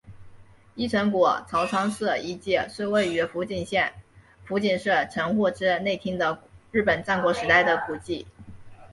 [0.73, 3.93] 一乘谷朝仓氏遗迹是位于福井县
[4.47, 8.25] 福井市城户之内町的日本战国时代的古迹。